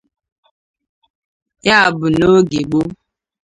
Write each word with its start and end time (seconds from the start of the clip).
Ya 1.67 1.77
bụ 1.97 2.05
na 2.11 2.17
n'oge 2.19 2.59
gboo 2.67 2.85